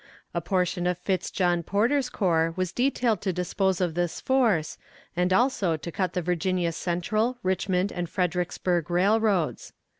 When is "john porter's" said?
1.29-2.09